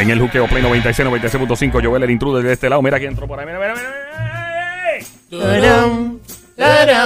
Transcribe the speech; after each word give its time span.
en 0.00 0.10
el 0.10 0.20
juqueo 0.20 0.46
Play 0.46 0.62
96, 0.62 1.08
96.5. 1.08 1.84
Joel, 1.84 2.02
el 2.02 2.10
intruder 2.10 2.44
de 2.44 2.52
este 2.52 2.68
lado. 2.68 2.82
Mira 2.82 2.98
quién 2.98 3.10
entró 3.10 3.26
por 3.26 3.38
ahí. 3.38 3.46
Mira, 3.46 3.58
mira, 3.58 3.74
mira. 5.28 7.00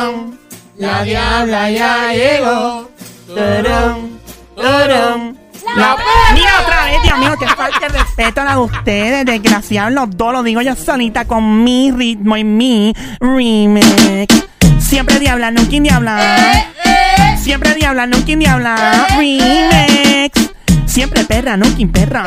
La 0.77 1.03
diabla 1.03 1.71
ya 1.71 2.12
llegó. 2.12 2.91
Turum, 3.27 4.19
turum. 4.57 5.37
La 5.77 5.96
Mira 6.35 6.61
otra 6.61 6.85
vez, 6.85 7.03
Dios 7.03 7.19
mío, 7.19 7.37
que 7.39 7.46
falta 7.46 7.80
de 7.80 7.89
respeto 7.89 8.41
a 8.43 8.61
ustedes, 8.61 9.25
desgraciados 9.25 9.93
los 9.93 10.11
dos, 10.17 10.33
lo 10.33 10.43
digo 10.43 10.61
yo 10.61 10.75
solita 10.77 11.25
con 11.25 11.65
mi 11.65 11.91
ritmo 11.91 12.37
y 12.37 12.45
mi 12.45 12.95
remix. 13.19 14.47
Siempre 14.79 15.19
diabla, 15.19 15.51
nunca 15.51 15.71
diabla. 15.71 16.67
Siempre 17.39 17.75
diabla, 17.75 18.07
nunca 18.07 18.37
diabla. 18.37 19.07
Remix. 19.17 20.53
Siempre 20.87 21.25
perra, 21.25 21.57
nunca 21.57 21.92
perra. 21.92 22.24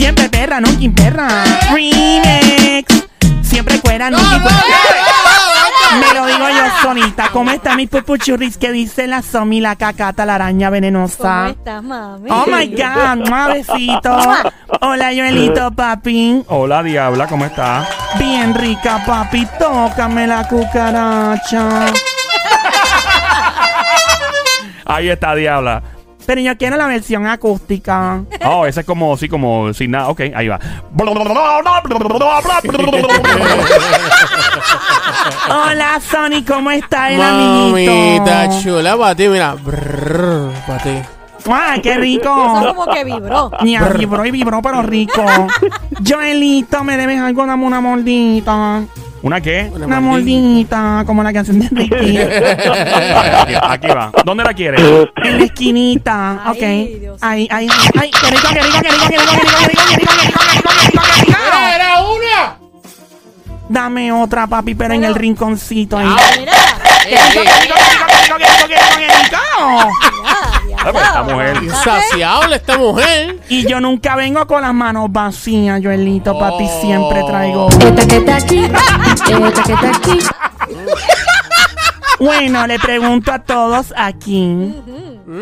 Siempre 0.00 0.30
perra, 0.30 0.60
nunca 0.60 0.94
perra. 0.96 1.44
Remix. 1.74 3.06
Siempre 3.42 3.78
cuera, 3.80 4.08
nunca 4.08 4.40
cuera. 4.40 4.64
Me 6.00 6.14
lo 6.14 6.24
digo 6.24 6.48
yo 6.48 6.64
solita. 6.80 7.28
¿Cómo 7.30 7.50
está 7.50 7.76
mi 7.76 7.86
pupuchurris 7.86 8.56
que 8.56 8.72
dice 8.72 9.06
la 9.06 9.20
Somi, 9.20 9.60
la 9.60 9.76
cacata, 9.76 10.24
la 10.24 10.36
araña 10.36 10.68
¿Cómo 10.68 10.72
venenosa? 10.72 11.50
estás, 11.50 11.82
mami? 11.82 12.30
Oh 12.30 12.46
my 12.46 12.66
God, 12.68 13.28
un 13.28 13.52
besito. 13.52 14.18
Hola, 14.80 15.10
Joelito, 15.14 15.70
papi. 15.70 16.44
Hola, 16.48 16.82
Diabla, 16.82 17.26
¿cómo 17.26 17.44
estás? 17.44 17.86
Bien 18.18 18.54
rica, 18.54 19.02
papi. 19.04 19.46
Tócame 19.58 20.26
la 20.26 20.48
cucaracha. 20.48 21.92
Ahí 24.86 25.10
está, 25.10 25.34
Diabla. 25.34 25.82
Pero 26.30 26.42
yo 26.42 26.56
quiero 26.56 26.76
la 26.76 26.86
versión 26.86 27.26
acústica. 27.26 28.22
Oh, 28.44 28.64
esa 28.64 28.82
es 28.82 28.86
como, 28.86 29.16
sí, 29.16 29.28
como 29.28 29.74
sin 29.74 29.90
nada. 29.90 30.10
Ok, 30.10 30.20
ahí 30.32 30.46
va. 30.46 30.60
Hola, 35.48 36.00
Sony, 36.00 36.44
¿cómo 36.46 36.70
está 36.70 37.10
el 37.10 37.18
Mamita 37.18 38.42
amiguito? 38.44 38.62
chula, 38.62 38.96
para 38.96 39.14
ti, 39.16 39.26
mira. 39.26 39.54
Brrr, 39.54 40.52
para 40.68 40.82
ti. 40.84 40.98
¡Ah, 41.50 41.74
qué 41.82 41.92
Eso 41.94 42.00
rico! 42.00 42.32
como 42.68 42.86
que 42.86 43.02
vibró. 43.02 43.50
Ña, 43.62 43.88
vibró 43.88 44.24
y 44.24 44.30
vibró, 44.30 44.62
pero 44.62 44.82
rico. 44.82 45.24
Joelito, 46.08 46.84
me 46.84 46.96
debes 46.96 47.20
algo, 47.20 47.44
dame 47.44 47.64
una 47.64 47.80
mordita. 47.80 48.82
¿Una 49.22 49.40
qué? 49.40 49.70
Una 49.74 50.00
mordita, 50.00 51.02
como 51.06 51.22
la 51.22 51.32
canción 51.32 51.58
de 51.60 51.68
Ricky. 51.68 52.18
Aquí, 52.18 53.54
aquí 53.60 53.86
va. 53.88 54.10
¿Dónde 54.24 54.44
la 54.44 54.54
quieres? 54.54 54.80
En 55.16 55.38
la 55.38 55.44
esquinita, 55.44 56.44
ok. 56.48 56.62
Ay, 56.62 56.98
Dios. 57.00 57.18
Ahí, 57.22 57.48
ahí, 57.50 57.68
ay, 57.98 58.10
qué 58.10 58.30
rico, 58.30 58.48
qué 58.52 58.60
rico, 58.62 58.78
qué 58.82 58.90
rico, 58.90 59.06
qué 59.08 59.16
rico, 59.18 59.32
qué 59.32 59.46
rico, 59.46 59.60
qué 59.60 59.66
rico, 59.68 59.82
qué 59.88 59.96
rico, 59.96 60.10
qué 60.10 60.24
rico, 60.24 60.40
qué 60.40 60.52
rico, 60.52 60.70
qué 60.72 60.86
rico, 60.86 61.02
qué 61.16 61.24
rico. 61.26 61.38
¡Era 61.74 62.02
una! 62.02 62.56
Dame 63.68 64.10
otra, 64.12 64.46
papi, 64.46 64.74
pero 64.74 64.94
en 64.94 65.04
el 65.04 65.14
rinconcito 65.14 65.98
ahí. 65.98 66.08
Mira, 66.38 66.52
¡Qué 67.02 67.16
rico, 67.16 67.42
qué 67.44 67.60
rico, 67.60 67.74
qué 67.74 67.84
rico, 67.90 68.36
qué 68.38 68.46
rico, 68.46 68.68
qué 68.68 68.74
rico, 68.74 68.96
qué 68.98 69.06
rico, 69.06 69.38
esta 70.88 71.22
mujer. 71.22 71.62
Insaciable 71.62 72.56
esta 72.56 72.78
mujer. 72.78 73.40
Y 73.48 73.66
yo 73.66 73.80
nunca 73.80 74.16
vengo 74.16 74.46
con 74.46 74.62
las 74.62 74.74
manos 74.74 75.10
vacías, 75.10 75.80
Joelito, 75.82 76.38
para 76.38 76.56
ti 76.58 76.66
siempre 76.80 77.22
traigo. 77.24 77.68
Esta 77.68 78.06
que 78.06 78.16
está 78.16 78.36
aquí, 78.36 78.64
esta 78.64 79.62
que 79.62 79.72
está 79.72 79.90
aquí. 79.90 80.18
Bueno, 82.18 82.66
le 82.66 82.78
pregunto 82.78 83.32
a 83.32 83.38
todos 83.38 83.94
aquí. 83.96 84.74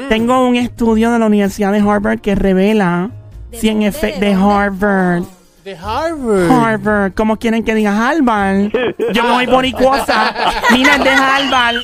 Tengo 0.09 0.47
un 0.47 0.57
estudio 0.57 1.11
de 1.11 1.19
la 1.19 1.27
Universidad 1.27 1.73
de 1.73 1.81
Harvard 1.81 2.21
que 2.21 2.35
revela 2.35 3.11
¿De 3.51 3.59
si 3.59 3.69
en 3.69 3.83
efecto 3.83 4.21
¿De? 4.21 4.35
Harvard. 4.35 5.25
De 5.65 5.77
Harvard. 5.77 6.51
Harvard, 6.51 7.13
como 7.15 7.37
quieren 7.37 7.65
que 7.65 7.75
diga 7.75 8.09
Harvard. 8.09 8.71
Yo 9.13 9.25
me 9.25 9.31
voy 9.31 9.47
boricuosa. 9.47 10.35
Mira, 10.71 10.97
es 10.97 11.05
de 11.05 11.11
Harvard. 11.11 11.77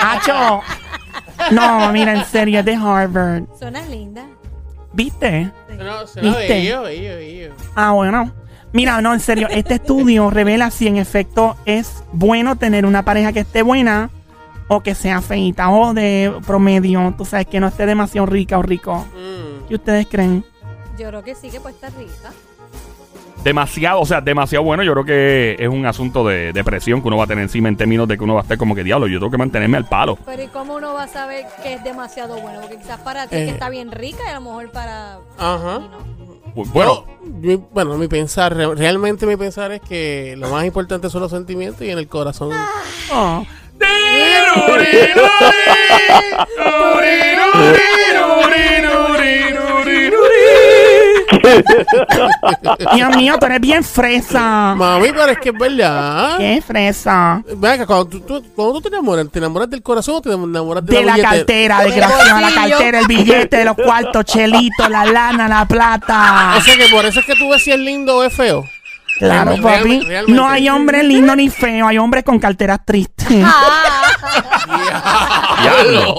Hacho. 0.00 0.62
No, 1.52 1.92
mira, 1.92 2.14
en 2.14 2.24
serio, 2.24 2.60
es 2.60 2.64
de 2.64 2.74
Harvard. 2.74 3.44
Suena 3.58 3.84
linda. 3.86 4.26
¿Viste? 4.92 5.52
No, 5.78 6.06
será 6.06 6.28
¿Viste? 6.28 6.48
bello, 6.48 6.82
bello, 6.82 7.16
bello. 7.16 7.52
Ah, 7.74 7.92
bueno. 7.92 8.32
Mira, 8.72 9.00
no, 9.00 9.12
en 9.12 9.20
serio, 9.20 9.48
este 9.50 9.74
estudio 9.74 10.30
revela 10.30 10.70
si 10.70 10.86
en 10.86 10.96
efecto 10.96 11.56
es 11.64 12.04
bueno 12.12 12.56
tener 12.56 12.86
una 12.86 13.04
pareja 13.04 13.32
que 13.32 13.40
esté 13.40 13.62
buena 13.62 14.10
o 14.68 14.80
que 14.80 14.94
sea 14.94 15.20
feita 15.20 15.70
o 15.70 15.92
de 15.92 16.32
promedio. 16.46 17.12
Tú 17.18 17.24
sabes, 17.24 17.46
que 17.46 17.58
no 17.58 17.66
esté 17.66 17.86
demasiado 17.86 18.26
rica 18.26 18.58
o 18.58 18.62
rico. 18.62 19.04
Mm. 19.14 19.66
¿Qué 19.68 19.74
ustedes 19.74 20.06
creen? 20.08 20.44
Yo 20.96 21.08
creo 21.08 21.24
que 21.24 21.34
sí 21.34 21.50
que 21.50 21.60
puede 21.60 21.74
estar 21.74 21.92
rica. 21.94 22.30
Demasiado, 23.44 24.00
o 24.00 24.06
sea, 24.06 24.20
demasiado 24.20 24.62
bueno. 24.64 24.82
Yo 24.82 24.92
creo 24.92 25.04
que 25.04 25.56
es 25.58 25.68
un 25.68 25.86
asunto 25.86 26.26
de, 26.26 26.52
de 26.52 26.62
presión 26.64 27.00
que 27.00 27.08
uno 27.08 27.16
va 27.16 27.24
a 27.24 27.26
tener 27.26 27.42
encima 27.42 27.68
en 27.68 27.76
términos 27.76 28.06
de 28.06 28.18
que 28.18 28.24
uno 28.24 28.34
va 28.34 28.40
a 28.40 28.42
estar 28.42 28.58
como 28.58 28.74
que 28.74 28.84
diablo. 28.84 29.06
Yo 29.06 29.18
tengo 29.18 29.30
que 29.30 29.38
mantenerme 29.38 29.76
al 29.78 29.86
palo. 29.88 30.18
Pero 30.26 30.42
¿y 30.42 30.48
cómo 30.48 30.74
uno 30.76 30.92
va 30.94 31.04
a 31.04 31.08
saber 31.08 31.46
que 31.62 31.74
es 31.74 31.84
demasiado 31.84 32.38
bueno? 32.40 32.60
Porque 32.60 32.76
quizás 32.78 33.00
para 33.00 33.26
ti 33.28 33.36
Eh. 33.36 33.44
que 33.46 33.50
está 33.52 33.70
bien 33.70 33.90
rica 33.92 34.18
y 34.26 34.30
a 34.30 34.34
lo 34.34 34.40
mejor 34.42 34.70
para... 34.70 35.14
Ajá. 35.38 35.78
no. 35.80 36.20
Bueno, 36.54 37.06
No, 37.22 37.30
mi- 37.38 37.56
bueno, 37.72 37.96
mi 37.96 38.08
pensar, 38.08 38.54
re- 38.56 38.74
realmente 38.74 39.24
mi 39.24 39.36
pensar 39.36 39.70
es 39.72 39.80
que 39.80 40.34
lo 40.36 40.48
más 40.50 40.64
importante 40.64 41.08
son 41.08 41.22
los 41.22 41.30
sentimientos 41.30 41.82
y 41.82 41.90
en 41.90 41.98
el 41.98 42.08
corazón. 42.08 42.50
Oh. 43.12 43.46
Dios 52.94 53.16
mío, 53.16 53.36
tú 53.38 53.46
eres 53.46 53.60
bien 53.60 53.82
fresa. 53.84 54.74
Mami, 54.76 55.08
pero 55.12 55.26
es 55.32 55.38
que 55.38 55.48
es 55.50 55.58
verdad. 55.58 56.38
¿Qué 56.38 56.62
fresa? 56.66 57.42
Ven 57.56 57.72
acá, 57.72 57.86
cuando 57.86 58.06
tú, 58.06 58.20
tú- 58.20 58.44
cuando 58.54 58.74
tú 58.74 58.80
te 58.82 58.88
enamoras, 58.88 59.26
¿te 59.30 59.38
enamoras 59.38 59.70
del 59.70 59.82
corazón 59.82 60.16
o 60.16 60.20
te 60.20 60.32
enamoras 60.32 60.84
de, 60.84 60.96
De 60.96 61.02
la 61.04 61.12
billetera? 61.14 61.36
cartera, 61.36 61.80
desgraciada, 61.82 62.24
la 62.40 62.40
bolsillo. 62.50 62.70
cartera, 62.78 62.98
el 63.00 63.06
billete, 63.06 63.64
los 63.64 63.76
cuartos, 63.76 64.24
chelito, 64.24 64.88
la 64.88 65.04
lana, 65.04 65.48
la 65.48 65.64
plata. 65.66 66.54
O 66.56 66.60
sea 66.60 66.76
que 66.76 66.88
por 66.88 67.04
eso 67.04 67.20
es 67.20 67.26
que 67.26 67.34
tú 67.34 67.48
ves 67.50 67.62
si 67.62 67.70
es 67.72 67.78
lindo 67.78 68.16
o 68.18 68.22
es 68.24 68.32
feo. 68.32 68.64
Claro, 69.20 69.54
papi. 69.62 70.00
realmente. 70.00 70.32
No 70.32 70.48
hay 70.48 70.70
hombre 70.70 71.02
lindo 71.02 71.36
ni 71.36 71.50
feo, 71.50 71.86
hay 71.86 71.98
hombres 71.98 72.24
con 72.24 72.38
carteras 72.38 72.80
tristes. 72.86 73.28
diablo. 75.62 76.14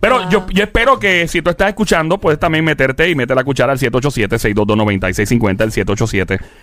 Pero 0.00 0.28
yo, 0.30 0.46
yo 0.52 0.62
espero 0.62 0.98
que 0.98 1.26
si 1.28 1.42
tú 1.42 1.50
estás 1.50 1.68
escuchando, 1.68 2.18
puedes 2.18 2.38
también 2.38 2.64
meterte 2.64 3.10
y 3.10 3.14
meter 3.14 3.36
la 3.36 3.44
cuchara 3.44 3.72
al 3.72 3.78
787-622-9650, 3.78 5.62
el 5.62 5.72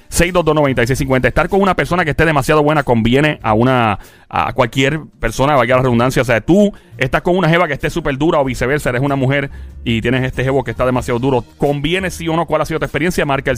787-622-9650. 0.09 1.25
Estar 1.27 1.49
con 1.49 1.61
una 1.61 1.75
persona 1.75 2.05
que 2.05 2.11
esté 2.11 2.25
demasiado 2.25 2.63
buena 2.63 2.83
conviene 2.83 3.39
a 3.43 3.53
una 3.53 3.99
a 4.33 4.53
cualquier 4.53 5.01
persona, 5.19 5.57
valga 5.57 5.75
la 5.75 5.81
redundancia. 5.81 6.21
O 6.21 6.25
sea, 6.25 6.39
tú 6.39 6.71
estás 6.97 7.21
con 7.21 7.35
una 7.35 7.49
jeva 7.49 7.67
que 7.67 7.73
esté 7.73 7.89
súper 7.89 8.17
dura 8.17 8.39
o 8.39 8.45
viceversa, 8.45 8.89
eres 8.89 9.01
una 9.01 9.17
mujer 9.17 9.49
y 9.83 10.01
tienes 10.01 10.23
este 10.23 10.43
jevo 10.43 10.63
que 10.63 10.71
está 10.71 10.85
demasiado 10.85 11.19
duro. 11.19 11.43
¿Conviene 11.57 12.09
sí 12.11 12.29
o 12.29 12.35
no? 12.37 12.45
¿Cuál 12.45 12.61
ha 12.61 12.65
sido 12.65 12.79
tu 12.79 12.85
experiencia? 12.85 13.25
Marca 13.25 13.51
el 13.51 13.57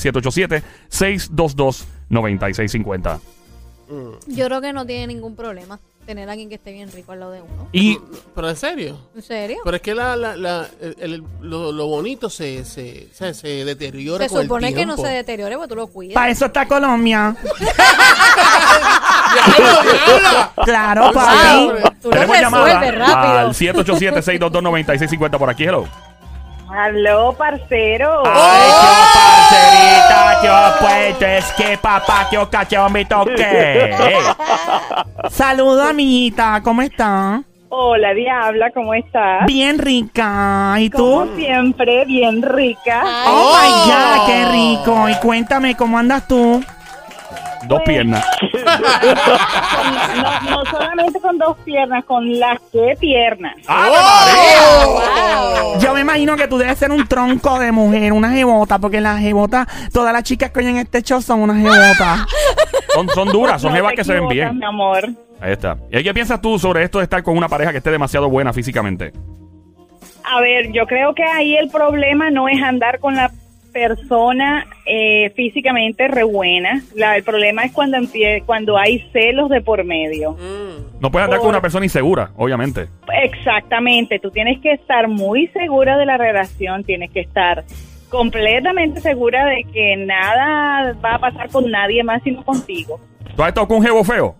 787-622-9650. 2.09 3.19
Yo 4.27 4.45
creo 4.47 4.61
que 4.61 4.73
no 4.73 4.85
tiene 4.85 5.07
ningún 5.07 5.35
problema 5.35 5.79
tener 6.05 6.27
a 6.27 6.31
alguien 6.33 6.49
que 6.49 6.55
esté 6.55 6.71
bien 6.73 6.91
rico 6.91 7.11
al 7.13 7.19
lado 7.21 7.31
de 7.31 7.41
uno. 7.41 7.67
Y 7.71 7.97
Pero 8.35 8.49
en 8.49 8.55
serio. 8.57 8.97
¿En 9.15 9.21
serio? 9.21 9.57
Pero 9.63 9.77
es 9.77 9.81
que 9.83 9.93
la, 9.95 10.15
la, 10.17 10.35
la- 10.35 10.67
el- 10.81 10.95
el- 10.99 11.23
lo, 11.41 11.71
lo 11.71 11.87
bonito 11.87 12.29
se, 12.29 12.65
se, 12.65 13.07
se, 13.13 13.33
se 13.33 13.47
deteriora 13.63 14.25
Se 14.25 14.29
con 14.29 14.39
el 14.41 14.47
supone 14.47 14.73
que 14.73 14.85
no 14.85 14.97
se 14.97 15.07
deteriore 15.07 15.55
porque 15.55 15.69
tú 15.69 15.75
lo 15.75 15.87
cuidas. 15.87 16.15
Para 16.15 16.29
eso 16.31 16.45
está 16.47 16.65
Colombia. 16.67 17.35
Claro, 20.63 21.11
papi. 21.13 21.69
tú 22.01 22.09
lo 22.09 22.11
tenemos 22.11 22.37
llamada 22.39 22.65
resuelves 22.79 22.99
rápido. 22.99 23.37
al 23.39 23.53
787-622-9650 23.53 25.37
por 25.37 25.49
aquí. 25.49 25.63
Hello. 25.63 25.87
Aló, 26.75 27.33
parcero. 27.33 28.23
Ay, 28.25 28.71
qué 28.81 29.03
parcerita, 29.13 30.39
qué 30.41 30.83
puesto, 30.83 31.25
es 31.27 31.51
que 31.53 31.77
papá, 31.77 32.27
qué 32.31 32.39
cacheo 32.49 32.89
me 32.89 33.05
toque. 33.05 33.95
Saludos, 35.29 35.87
amiguita, 35.87 36.61
¿cómo 36.63 36.81
está? 36.81 37.43
Hola, 37.69 38.13
Diabla, 38.15 38.71
¿cómo 38.71 38.95
estás? 38.95 39.45
Bien 39.45 39.77
rica. 39.77 40.75
¿Y 40.79 40.89
Como 40.89 41.25
tú? 41.25 41.35
siempre, 41.35 42.05
bien 42.05 42.41
rica. 42.41 43.03
Oh 43.27 43.53
my 43.53 43.69
God, 43.91 44.25
qué 44.25 44.45
rico. 44.51 45.09
Y 45.09 45.15
cuéntame, 45.15 45.75
¿cómo 45.77 45.99
andas 45.99 46.27
tú? 46.27 46.63
Dos 47.67 47.81
piernas. 47.83 48.25
No, 50.13 50.63
no 50.63 50.65
solamente 50.65 51.19
con 51.19 51.37
dos 51.37 51.57
piernas, 51.65 52.03
con 52.05 52.39
las 52.39 52.59
que 52.71 52.95
piernas. 52.99 53.55
Wow. 53.67 55.79
Yo 55.79 55.93
me 55.93 56.01
imagino 56.01 56.35
que 56.35 56.47
tú 56.47 56.57
debes 56.57 56.77
ser 56.77 56.91
un 56.91 57.07
tronco 57.07 57.59
de 57.59 57.71
mujer, 57.71 58.13
una 58.13 58.31
jebota, 58.31 58.79
porque 58.79 59.01
las 59.01 59.19
jebotas, 59.19 59.67
todas 59.91 60.13
las 60.13 60.23
chicas 60.23 60.51
que 60.51 60.59
oyen 60.59 60.77
este 60.77 61.01
show 61.01 61.21
son 61.21 61.41
unas 61.41 61.57
jebotas. 61.57 62.25
Son, 62.93 63.09
son 63.09 63.29
duras, 63.29 63.61
son 63.61 63.73
No 63.73 63.87
que 63.89 64.03
se 64.03 64.13
ven 64.13 64.27
bien. 64.27 64.57
mi 64.57 64.65
amor. 64.65 65.09
Ahí 65.41 65.53
está. 65.53 65.77
¿Y 65.91 66.03
qué 66.03 66.13
piensas 66.13 66.41
tú 66.41 66.57
sobre 66.59 66.83
esto 66.83 66.99
de 66.99 67.05
estar 67.05 67.23
con 67.23 67.37
una 67.37 67.49
pareja 67.49 67.71
que 67.71 67.77
esté 67.79 67.91
demasiado 67.91 68.29
buena 68.29 68.53
físicamente? 68.53 69.11
A 70.23 70.39
ver, 70.41 70.71
yo 70.71 70.85
creo 70.85 71.13
que 71.13 71.23
ahí 71.23 71.55
el 71.57 71.69
problema 71.69 72.31
no 72.31 72.47
es 72.47 72.61
andar 72.61 72.99
con 72.99 73.15
la 73.15 73.29
persona 73.73 74.65
eh, 74.85 75.31
físicamente 75.35 76.07
re 76.07 76.23
buena. 76.23 76.81
La- 76.95 77.17
el 77.17 77.23
problema 77.23 77.63
es 77.65 77.71
cuando 77.73 77.97
empie 77.97 78.43
cuando 78.45 78.77
hay 78.77 78.99
celos 79.11 79.49
de 79.49 79.59
por 79.61 79.83
medio. 79.83 80.33
Mm. 80.33 80.99
No 81.01 81.11
puedes 81.11 81.25
andar 81.25 81.39
con 81.39 81.47
Por- 81.47 81.55
una 81.55 81.61
persona 81.61 81.85
insegura, 81.85 82.31
obviamente. 82.37 82.87
Exactamente, 83.23 84.19
tú 84.19 84.31
tienes 84.31 84.61
que 84.61 84.71
estar 84.71 85.07
muy 85.09 85.47
segura 85.47 85.97
de 85.97 86.05
la 86.05 86.15
relación, 86.17 86.83
tienes 86.85 87.11
que 87.11 87.19
estar 87.19 87.65
completamente 88.09 89.01
segura 89.01 89.45
de 89.45 89.63
que 89.73 89.97
nada 89.97 90.93
va 91.03 91.15
a 91.15 91.19
pasar 91.19 91.49
con 91.49 91.69
nadie 91.71 92.03
más 92.03 92.21
sino 92.23 92.43
contigo. 92.45 92.99
¿Tú 93.35 93.41
has 93.41 93.49
estado 93.49 93.67
con 93.67 93.77
un 93.77 93.83
jevo 93.83 94.03
feo? 94.03 94.35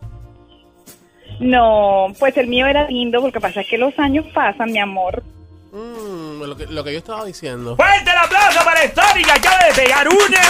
No, 1.40 2.08
pues 2.20 2.38
el 2.38 2.48
mío 2.48 2.68
era 2.68 2.88
lindo, 2.88 3.20
porque 3.22 3.40
pasa 3.40 3.62
es 3.62 3.68
que 3.68 3.78
los 3.78 3.98
años 4.00 4.26
pasan, 4.34 4.72
mi 4.72 4.78
amor. 4.78 5.24
Mm, 5.74 6.44
lo, 6.44 6.56
que, 6.56 6.68
lo 6.68 6.84
que 6.84 6.92
yo 6.92 7.00
estaba 7.00 7.26
diciendo. 7.26 7.76
¡Fuerte 7.76 8.12
el 8.12 8.18
aplauso 8.18 8.60
para 8.64 8.82
Sonic! 8.82 9.28
Acaba 9.28 9.58
de 9.68 9.74
pegar 9.74 10.08
una. 10.08 10.42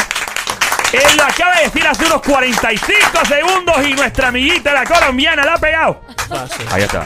Él 0.91 1.17
lo 1.17 1.23
acaba 1.23 1.55
de 1.55 1.63
decir 1.63 1.87
hace 1.87 2.05
unos 2.05 2.21
45 2.21 3.25
segundos 3.25 3.87
y 3.87 3.93
nuestra 3.93 4.27
amiguita, 4.27 4.73
la 4.73 4.83
colombiana, 4.83 5.45
la 5.45 5.53
ha 5.53 5.57
pegado. 5.57 6.01
Fácil. 6.27 6.65
Ahí 6.69 6.83
está. 6.83 7.03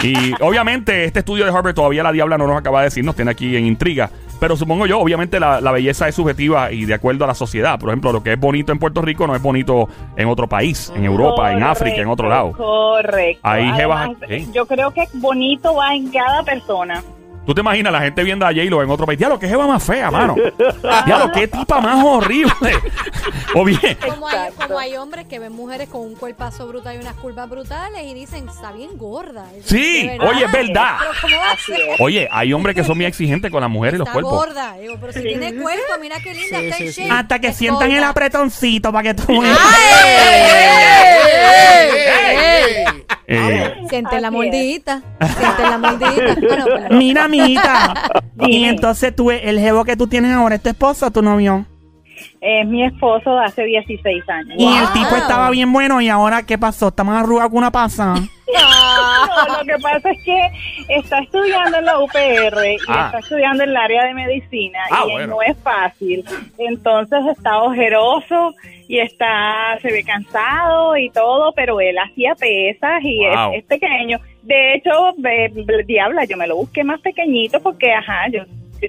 Y 0.00 0.32
obviamente 0.40 1.04
este 1.04 1.20
estudio 1.20 1.44
de 1.44 1.50
Harvard 1.50 1.74
todavía 1.74 2.02
la 2.04 2.12
diabla 2.12 2.38
no 2.38 2.46
nos 2.46 2.56
acaba 2.56 2.80
de 2.80 2.86
decir, 2.86 3.04
nos 3.04 3.16
tiene 3.16 3.32
aquí 3.32 3.56
en 3.56 3.66
intriga. 3.66 4.10
Pero 4.38 4.56
supongo 4.56 4.86
yo, 4.86 5.00
obviamente 5.00 5.40
la, 5.40 5.60
la 5.60 5.72
belleza 5.72 6.06
es 6.06 6.14
subjetiva 6.14 6.70
y 6.70 6.84
de 6.84 6.94
acuerdo 6.94 7.24
a 7.24 7.26
la 7.26 7.34
sociedad. 7.34 7.78
Por 7.78 7.88
ejemplo, 7.88 8.12
lo 8.12 8.22
que 8.22 8.34
es 8.34 8.38
bonito 8.38 8.70
en 8.70 8.78
Puerto 8.78 9.02
Rico 9.02 9.26
no 9.26 9.34
es 9.34 9.42
bonito 9.42 9.88
en 10.16 10.28
otro 10.28 10.46
país, 10.46 10.92
en 10.94 11.04
Europa, 11.04 11.52
en 11.52 11.62
África, 11.62 11.96
en 11.96 12.08
otro 12.08 12.28
lado. 12.28 12.52
Correcto. 12.52 13.40
Ahí, 13.42 13.68
Además, 13.72 14.10
¿eh? 14.28 14.46
Yo 14.52 14.66
creo 14.66 14.92
que 14.92 15.08
bonito 15.14 15.74
va 15.74 15.94
en 15.94 16.10
cada 16.10 16.42
persona. 16.42 17.02
¿Tú 17.46 17.54
te 17.54 17.60
imaginas 17.60 17.92
la 17.92 18.00
gente 18.00 18.24
viendo 18.24 18.44
a 18.44 18.48
J-Lo 18.48 18.82
en 18.82 18.90
otro 18.90 19.06
país? 19.06 19.18
Diablo, 19.18 19.38
qué 19.38 19.48
jeva 19.48 19.66
más 19.68 19.82
fea, 19.84 20.10
mano. 20.10 20.34
Diablo, 21.06 21.30
qué 21.32 21.46
tipa 21.46 21.80
más 21.80 22.04
horrible. 22.04 22.52
o 23.54 23.64
bien, 23.64 23.96
Como 24.04 24.26
hay, 24.28 24.50
como 24.60 24.78
hay 24.78 24.96
hombres 24.96 25.26
que 25.26 25.38
ven 25.38 25.52
mujeres 25.52 25.88
con 25.88 26.00
un 26.00 26.14
cuerpazo 26.16 26.66
brutal 26.66 26.96
y 26.96 26.98
unas 26.98 27.14
curvas 27.14 27.48
brutales 27.48 28.02
y 28.04 28.14
dicen, 28.14 28.48
está 28.48 28.72
bien 28.72 28.98
gorda. 28.98 29.44
Sí, 29.64 30.06
verdad. 30.08 30.28
oye, 30.28 30.44
es 30.44 30.52
verdad. 30.52 30.96
Pero 30.98 31.10
¿cómo 31.22 31.36
va 31.36 31.50
a 31.52 31.56
ser? 31.56 31.80
oye, 32.00 32.28
hay 32.32 32.52
hombres 32.52 32.74
que 32.74 32.82
son 32.84 32.96
muy 32.96 33.06
exigentes 33.06 33.50
con 33.50 33.60
las 33.60 33.70
mujeres 33.70 33.94
y 33.94 33.98
los 33.98 34.08
Está 34.08 34.12
cuerpos. 34.20 34.32
gorda. 34.46 34.72
Digo, 34.80 34.96
pero 35.00 35.12
si 35.12 35.22
tiene 35.22 35.54
cuerpo, 35.54 35.92
mira 36.00 36.16
qué 36.20 36.34
linda, 36.34 36.58
Sí, 36.58 36.64
está 36.66 36.76
sí, 36.78 36.84
en 36.86 36.92
sí. 36.92 37.02
shape. 37.02 37.12
Hasta 37.14 37.38
que 37.38 37.46
Es 37.48 37.56
sientan 37.56 37.90
el 37.92 38.02
apretoncito 38.02 38.92
para 38.92 39.02
que 39.04 39.14
tú 39.14 39.32
¡Ey, 39.32 39.38
veas. 39.40 39.58
ey, 40.04 40.42
ey, 40.42 41.90
ey! 41.90 41.90
Eh, 41.90 42.25
Siente 43.88 44.20
la 44.20 44.28
Así 44.28 44.36
mordidita. 44.36 45.02
Siente 45.20 45.62
la 45.62 45.78
mordidita. 45.78 46.34
Bueno, 46.48 46.64
pero- 46.66 46.96
Mira, 46.96 47.24
amiguita. 47.24 47.94
y 48.40 48.64
entonces 48.64 49.14
tú, 49.14 49.30
el 49.30 49.58
jevo 49.58 49.84
que 49.84 49.96
tú 49.96 50.06
tienes 50.06 50.32
ahora, 50.32 50.56
¿es 50.56 50.62
tu 50.62 50.68
esposo 50.68 51.06
o 51.06 51.10
tu 51.10 51.22
novio? 51.22 51.66
Es 52.40 52.66
mi 52.66 52.84
esposo 52.84 53.34
de 53.36 53.44
hace 53.44 53.64
16 53.64 54.28
años. 54.28 54.54
Y 54.58 54.66
el 54.76 54.92
tipo 54.92 55.14
estaba 55.16 55.50
bien 55.50 55.72
bueno 55.72 56.00
y 56.00 56.08
ahora, 56.08 56.44
¿qué 56.44 56.58
pasó? 56.58 56.88
¿Está 56.88 57.04
más 57.04 57.22
arrugado 57.22 57.50
que 57.50 57.56
una 57.56 57.70
pasa? 57.70 58.14
No, 58.56 59.58
lo 59.58 59.64
que 59.64 59.74
pasa 59.82 60.10
es 60.10 60.22
que 60.24 60.50
está 60.88 61.18
estudiando 61.18 61.78
en 61.78 61.84
la 61.84 61.98
UPR 61.98 62.64
y 62.64 62.76
Ah. 62.88 63.06
está 63.06 63.18
estudiando 63.18 63.64
en 63.64 63.70
el 63.70 63.76
área 63.76 64.04
de 64.04 64.14
medicina 64.14 64.78
Ah, 64.90 65.02
y 65.08 65.12
bueno. 65.12 65.34
no 65.34 65.42
es 65.42 65.56
fácil. 65.58 66.24
Entonces 66.56 67.18
está 67.36 67.58
ojeroso 67.62 68.54
y 68.88 68.98
está 69.00 69.78
se 69.82 69.88
ve 69.92 70.04
cansado 70.04 70.96
y 70.96 71.10
todo, 71.10 71.52
pero 71.52 71.80
él 71.80 71.96
hacía 71.98 72.34
pesas 72.36 73.00
y 73.02 73.18
Wow. 73.26 73.52
es, 73.52 73.58
es 73.58 73.64
pequeño. 73.64 74.18
De 74.42 74.74
hecho, 74.74 74.90
ve- 75.18 75.50
ve- 75.52 75.84
diabla, 75.84 76.24
yo 76.24 76.36
me 76.36 76.46
lo 76.46 76.56
busqué 76.56 76.84
más 76.84 77.00
pequeñito 77.00 77.60
porque, 77.60 77.92
ajá, 77.92 78.28
yo 78.32 78.44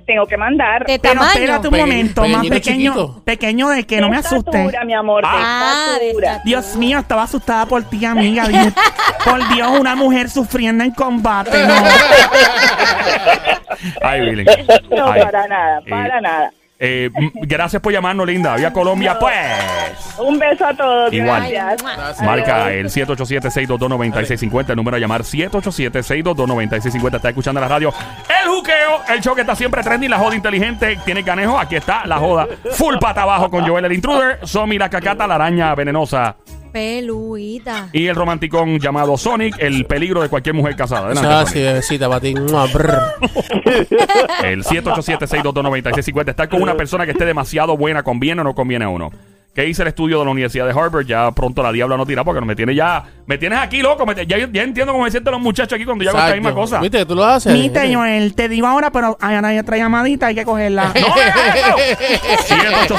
tengo 0.06 0.26
que 0.26 0.38
mandar. 0.38 0.86
De 0.86 1.00
Pero 1.00 1.14
tamaño. 1.16 1.32
espérate 1.32 1.68
un 1.68 1.78
momento, 1.78 2.22
más 2.28 2.42
pequeñito, 2.48 2.54
pequeño, 2.56 2.94
chiquito. 2.94 3.22
pequeño 3.24 3.70
de 3.70 3.84
que 3.86 4.02
no 4.02 4.10
me 4.10 4.18
asuste. 4.18 4.58
estatura, 4.58 4.86
mi 4.86 4.94
amor, 4.94 5.24
de 5.24 5.30
Ah, 5.32 5.96
de 6.00 6.08
estatura. 6.08 6.28
estatura. 6.28 6.42
Dios 6.46 6.76
mío, 6.76 7.00
estaba 7.00 7.24
asustada 7.24 7.66
por 7.66 7.84
ti, 7.84 8.06
amiga. 8.06 8.48
Dios- 8.48 8.74
por 9.26 9.48
Dios, 9.54 9.80
una 9.80 9.96
mujer 9.96 10.30
sufriendo 10.30 10.84
en 10.84 10.92
combate. 10.92 11.58
No. 11.66 11.74
ay, 14.02 14.22
Billy. 14.22 14.46
No, 14.96 15.12
Ay. 15.12 15.22
para 15.24 15.48
nada, 15.48 15.80
Eh, 15.86 15.90
para 15.90 16.22
nada. 16.22 16.52
Eh, 16.80 17.10
m- 17.16 17.32
gracias 17.36 17.82
por 17.82 17.92
llamarnos, 17.92 18.28
linda. 18.28 18.56
Vía 18.56 18.72
Colombia, 18.72 19.18
pues. 19.20 19.36
Un 20.20 20.40
beso 20.40 20.66
a 20.66 20.74
todos. 20.74 21.14
Igual. 21.14 21.50
Gracias. 21.52 21.84
Gracias. 21.98 22.22
Marca 22.26 22.72
el 22.74 22.88
787-622-9650, 22.88 24.70
el 24.72 24.76
número 24.76 24.98
a 24.98 25.00
llamar 25.00 25.22
787-622-9650. 25.24 27.16
Está 27.16 27.30
escuchando 27.30 27.62
la 27.62 27.68
radio. 27.68 27.94
El 28.44 28.50
juqueo, 28.50 29.02
el 29.10 29.22
show 29.22 29.36
que 29.36 29.42
está 29.42 29.56
siempre 29.56 29.84
trending, 29.84 30.10
la 30.10 30.18
joda 30.18 30.36
inteligente. 30.36 30.98
Tiene 31.06 31.24
canejo, 31.24 31.58
aquí 31.60 31.76
está 31.76 32.06
la 32.06 32.18
joda. 32.18 32.48
Full 32.72 32.96
pata 33.00 33.22
abajo 33.24 33.50
con 33.50 33.66
Joel 33.68 33.86
el 33.86 33.94
intruder, 33.94 34.40
Somi 34.44 34.78
la 34.78 34.90
cacata, 34.90 35.28
la 35.28 35.36
araña 35.36 35.74
venenosa 35.76 36.36
Peluita. 36.72 37.88
y 37.94 38.08
el 38.08 38.16
romanticón 38.16 38.80
llamado 38.80 39.18
Sonic, 39.18 39.56
el 39.60 39.86
peligro 39.86 40.22
de 40.22 40.30
cualquier 40.30 40.54
mujer 40.54 40.76
casada. 40.76 41.08
Adelante, 41.08 41.30
Ah, 41.32 41.46
sí, 41.46 41.60
bebecita 41.62 42.08
para 42.10 42.20
ti. 42.22 42.34
El 44.44 44.64
787-622-9650. 44.64 46.30
Estar 46.30 46.50
con 46.50 46.62
una 46.62 46.76
persona 46.76 47.06
que 47.06 47.12
esté 47.12 47.26
demasiado 47.26 47.76
buena, 47.78 48.04
¿conviene 48.04 48.42
o 48.42 48.44
no 48.44 48.54
conviene 48.54 48.86
a 48.86 48.90
uno? 48.90 49.12
¿Qué 49.58 49.64
dice 49.64 49.82
el 49.82 49.88
estudio 49.88 50.20
de 50.20 50.26
la 50.26 50.30
Universidad 50.30 50.68
de 50.68 50.72
Harvard? 50.72 51.08
Ya 51.08 51.32
pronto 51.32 51.64
la 51.64 51.72
diabla 51.72 51.98
no 51.98 52.06
tira 52.06 52.24
porque 52.24 52.40
me 52.42 52.56
tiene 52.56 52.76
ya. 52.76 53.04
Me 53.26 53.40
tienes 53.40 53.58
aquí, 53.58 53.82
loco. 53.82 54.06
me 54.06 54.14
ya, 54.14 54.38
ya 54.38 54.62
entiendo 54.62 54.94
cómo 54.94 55.04
me 55.06 55.10
sienten 55.10 55.32
los 55.32 55.42
muchachos 55.42 55.74
aquí 55.76 55.84
cuando 55.84 56.04
yo 56.04 56.12
hago 56.12 56.20
esta 56.20 56.36
misma 56.36 56.54
cosa. 56.54 56.80
¿Viste? 56.80 57.04
Tú 57.08 57.16
lo 57.16 57.26
haces. 57.26 57.52
Viste, 57.52 57.92
Joel, 57.92 58.36
te 58.36 58.50
digo 58.50 58.68
ahora, 58.68 58.92
pero 58.92 59.18
hay 59.20 59.34
hay 59.34 59.58
otra 59.58 59.78
llamadita, 59.78 60.28
hay 60.28 60.36
que 60.36 60.46
cogerla. 60.46 60.94
¡No 61.02 61.08
es 61.18 61.36
eso! 61.56 62.96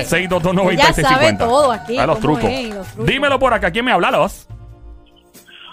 787-622-9650. 0.00 0.72
Ella 0.72 0.92
sabe 0.94 1.34
todo 1.34 1.70
aquí, 1.70 1.96
A 1.96 2.06
los 2.08 2.18
trucos. 2.18 2.42
es, 2.42 2.74
los 2.74 2.88
trucos. 2.88 3.06
Dímelo 3.06 3.38
por 3.38 3.54
acá. 3.54 3.70
¿Quién 3.70 3.84
me 3.84 3.92
habla, 3.92 4.10
los? 4.10 4.48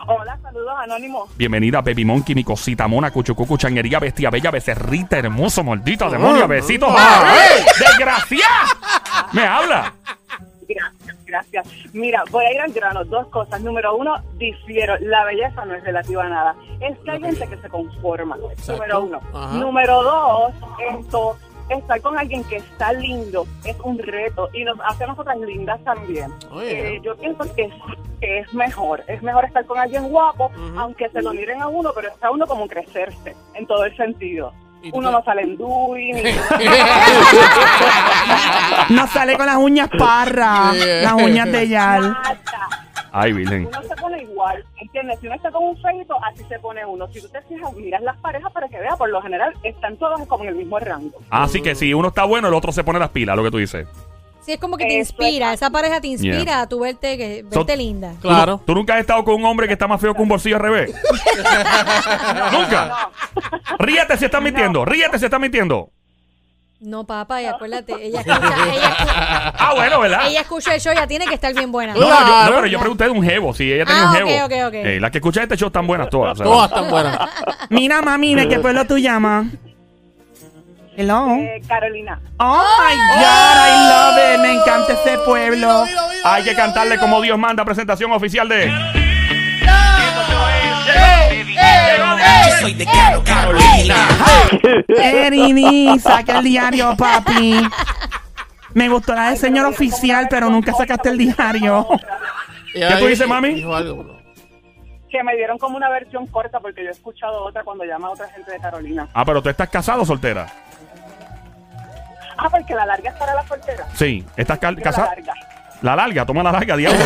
Hola, 0.05 0.39
saludos 0.41 0.73
anónimos. 0.83 1.29
Bienvenida, 1.35 1.81
Baby 1.81 2.05
Monkey, 2.05 2.33
mi 2.33 2.43
cosita 2.43 2.87
mona, 2.87 3.11
cuchucucu, 3.11 3.57
changuería, 3.57 3.99
bestia 3.99 4.29
bella, 4.29 4.49
becerrita, 4.49 5.17
hermoso, 5.19 5.63
maldita, 5.63 6.09
demonia, 6.09 6.47
besitos. 6.47 6.89
¡Ay! 6.95 7.63
¡Desgraciada! 7.79 8.65
¿Me 9.33 9.43
habla? 9.43 9.93
Gracias, 10.67 11.25
gracias. 11.25 11.67
Mira, 11.93 12.23
voy 12.29 12.45
a 12.45 12.53
ir 12.53 12.61
al 12.61 12.71
grano. 12.71 13.03
Dos 13.05 13.27
cosas. 13.27 13.61
Número 13.61 13.95
uno, 13.95 14.15
difiero. 14.37 14.95
La 14.99 15.25
belleza 15.25 15.65
no 15.65 15.73
es 15.73 15.83
relativa 15.83 16.23
a 16.23 16.29
nada. 16.29 16.55
Es 16.79 16.97
que 16.99 17.11
hay 17.11 17.21
gente 17.21 17.47
que 17.47 17.57
se 17.57 17.69
conforma. 17.69 18.37
Número 18.67 19.03
uno. 19.03 19.19
Ajá. 19.33 19.57
Número 19.57 20.03
dos, 20.03 20.53
esto, 20.91 21.37
estar 21.69 22.01
con 22.01 22.17
alguien 22.17 22.43
que 22.43 22.57
está 22.57 22.93
lindo 22.93 23.45
es 23.63 23.75
un 23.83 23.97
reto 23.99 24.49
y 24.53 24.63
nos 24.63 24.77
hace 24.85 25.03
a 25.03 25.07
nosotras 25.07 25.37
lindas 25.39 25.83
también. 25.83 26.31
Oye. 26.51 26.95
Eh, 26.95 27.01
yo 27.03 27.15
pienso 27.15 27.43
que 27.55 27.63
es, 27.63 27.73
que 28.19 28.39
es 28.39 28.53
mejor. 28.53 29.03
Es 29.07 29.21
mejor 29.21 29.45
estar 29.45 29.65
con 29.65 29.77
alguien 29.77 30.09
guapo, 30.09 30.51
aunque 30.77 31.09
se 31.09 31.21
lo 31.21 31.33
miren 31.33 31.61
a 31.61 31.67
uno, 31.67 31.91
pero 31.95 32.09
está 32.09 32.31
uno 32.31 32.45
como 32.47 32.67
crecerse 32.67 33.35
en 33.53 33.65
todo 33.65 33.85
el 33.85 33.95
sentido. 33.95 34.53
¿Y 34.81 34.91
Uno 34.93 35.11
no 35.11 35.21
sale 35.23 35.41
en 35.41 35.57
Dewey, 35.57 36.13
ni 36.13 36.21
No 38.95 39.07
sale 39.07 39.35
con 39.37 39.45
las 39.45 39.57
uñas 39.57 39.89
parras, 39.97 40.75
las 40.75 41.13
uñas 41.13 41.51
de 41.51 41.67
Yal. 41.67 42.17
Ay, 43.11 43.33
Virgen. 43.33 43.67
uno 43.67 43.81
se 43.81 43.95
pone 43.95 44.21
igual, 44.21 44.63
¿entiendes? 44.79 45.19
Si 45.19 45.25
uno 45.27 45.35
está 45.35 45.51
con 45.51 45.63
un 45.63 45.81
feito, 45.81 46.15
así 46.23 46.43
se 46.47 46.59
pone 46.59 46.85
uno. 46.85 47.07
Si 47.07 47.21
tú 47.21 47.27
te 47.29 47.41
fijas, 47.41 47.73
miras 47.73 48.01
las 48.01 48.15
parejas 48.17 48.51
para 48.53 48.67
que 48.69 48.79
veas, 48.79 48.95
por 48.97 49.09
lo 49.09 49.21
general 49.21 49.53
están 49.63 49.97
todos 49.97 50.25
como 50.27 50.43
en 50.43 50.51
el 50.51 50.55
mismo 50.55 50.79
rango. 50.79 51.17
Así 51.29 51.61
que 51.61 51.75
si 51.75 51.93
uno 51.93 52.09
está 52.09 52.23
bueno, 52.25 52.47
el 52.47 52.53
otro 52.53 52.71
se 52.71 52.83
pone 52.83 52.99
las 52.99 53.09
pilas, 53.09 53.35
lo 53.35 53.43
que 53.43 53.51
tú 53.51 53.57
dices. 53.57 53.87
Sí, 54.49 54.53
es 54.53 54.59
como 54.59 54.77
que 54.77 54.85
te 54.85 54.99
Eso 54.99 55.11
inspira. 55.13 55.53
Esa 55.53 55.69
pareja 55.69 56.01
te 56.01 56.07
inspira 56.07 56.43
Yeah. 56.43 56.61
a 56.61 56.67
tu 56.67 56.79
verte, 56.79 57.17
que, 57.19 57.45
So- 57.51 57.59
verte 57.59 57.77
linda. 57.77 58.13
Claro. 58.19 58.59
¿Tú 58.65 58.73
nunca 58.73 58.95
has 58.95 59.01
estado 59.01 59.23
con 59.23 59.35
un 59.35 59.45
hombre 59.45 59.67
que 59.67 59.73
está 59.73 59.87
más 59.87 60.01
feo 60.01 60.15
que 60.15 60.21
un 60.23 60.27
bolsillo 60.27 60.55
al 60.55 60.61
revés? 60.63 60.91
¿Nunca? 62.51 63.09
Ríete 63.77 64.17
si 64.17 64.25
estás 64.25 64.41
mintiendo. 64.41 64.85
Ríete 64.85 65.19
si 65.19 65.25
estás 65.25 65.39
mintiendo. 65.39 65.91
No, 66.79 67.03
papá, 67.03 67.41
y 67.43 67.45
acuérdate, 67.45 67.93
ella 68.01 68.21
escucha, 68.25 68.53
ella, 68.73 68.89
escu- 68.95 69.53
Ah, 69.59 69.71
bueno, 69.75 69.99
¿verdad? 69.99 70.21
ella 70.29 70.41
escucha 70.41 70.73
el 70.73 70.81
show, 70.81 70.93
ya 70.95 71.05
tiene 71.05 71.27
que 71.27 71.35
estar 71.35 71.53
bien 71.53 71.71
buena. 71.71 71.93
No, 71.93 71.99
no, 71.99 72.07
yo, 72.07 72.09
no, 72.19 72.25
Claro. 72.25 72.55
pero 72.55 72.67
yo 72.67 72.79
pregunté 72.79 73.03
de 73.03 73.09
un 73.11 73.21
jevo, 73.23 73.53
si 73.53 73.71
ella 73.71 73.85
tenía 73.85 74.01
Ah, 74.01 74.09
un 74.11 74.15
ok, 74.23 74.27
jevo. 74.29 74.45
ok, 74.45 74.53
ok. 74.69 74.73
Eh, 74.73 74.99
las 74.99 75.11
que 75.11 75.17
escuchan 75.19 75.43
este 75.43 75.57
show 75.57 75.67
están 75.67 75.85
buenas 75.85 76.09
todas. 76.09 76.31
o 76.33 76.35
sea. 76.37 76.45
Todas 76.45 76.69
están 76.71 76.89
buenas. 76.89 77.19
Mira, 77.69 78.01
mami, 78.01 78.33
¿de 78.33 78.47
qué 78.47 78.59
pueblo 78.59 78.85
tú 78.85 78.97
llamas? 78.97 79.47
Hello. 80.99 81.33
Eh, 81.39 81.61
Carolina, 81.65 82.19
Oh 82.39 82.61
my 82.77 82.95
God, 83.21 83.55
I 83.55 83.71
love 83.87 84.17
it. 84.35 84.39
Me 84.41 84.53
encanta 84.53 84.91
ese 84.91 85.17
pueblo. 85.19 85.85
Hay 86.25 86.43
que 86.43 86.53
cantarle 86.53 86.97
como 86.97 87.21
Dios 87.21 87.39
manda 87.39 87.63
presentación 87.63 88.11
oficial 88.11 88.49
de... 88.49 88.69
soy 92.59 92.73
de 92.73 92.85
Caro 92.85 93.23
Carolina. 93.23 93.95
Erini, 94.89 95.97
saca 95.99 96.39
el 96.39 96.43
diario, 96.43 96.93
papi. 96.97 97.61
Me 98.73 98.89
gustó 98.89 99.15
la 99.15 99.29
del 99.29 99.37
señor 99.37 99.67
oficial, 99.67 100.27
pero 100.29 100.49
nunca 100.49 100.73
sacaste 100.73 101.07
el 101.11 101.17
diario. 101.17 101.87
¿Qué 102.73 102.95
tú 102.99 103.05
dices, 103.05 103.25
mami? 103.25 103.53
Dijo 103.53 103.73
algo, 103.73 104.03
bro. 104.03 104.19
que 105.09 105.23
me 105.23 105.33
dieron 105.37 105.57
como 105.57 105.77
una 105.77 105.89
versión 105.89 106.27
corta 106.27 106.59
porque 106.59 106.83
yo 106.83 106.89
he 106.89 106.91
escuchado 106.91 107.41
otra 107.45 107.63
cuando 107.63 107.85
llama 107.85 108.09
a 108.09 108.11
otra 108.11 108.27
gente 108.27 108.51
de 108.51 108.59
Carolina. 108.59 109.07
Ah, 109.13 109.23
pero 109.23 109.41
tú 109.41 109.47
estás 109.47 109.69
casado 109.69 110.01
o 110.01 110.05
soltera. 110.05 110.45
Ah, 112.41 112.49
porque 112.49 112.73
la 112.73 112.85
larga 112.85 113.09
es 113.09 113.15
para 113.17 113.33
la 113.35 113.45
soltera. 113.47 113.85
Sí. 113.95 114.25
¿Estás 114.37 114.59
ca- 114.59 114.71
La 114.71 114.81
casada? 114.81 115.07
larga. 115.07 115.33
La 115.81 115.95
larga, 115.95 116.25
toma 116.25 116.43
la 116.43 116.51
larga, 116.51 116.75
diablo. 116.77 116.99